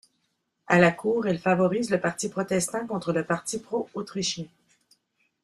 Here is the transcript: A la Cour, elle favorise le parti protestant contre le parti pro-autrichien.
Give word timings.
A 0.65 0.79
la 0.79 0.89
Cour, 0.91 1.27
elle 1.27 1.37
favorise 1.37 1.91
le 1.91 1.99
parti 2.01 2.27
protestant 2.27 2.87
contre 2.87 3.13
le 3.13 3.23
parti 3.23 3.59
pro-autrichien. 3.59 4.45